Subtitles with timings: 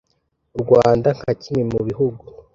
[0.55, 2.23] U Rwanda nka kimwe mu bihugu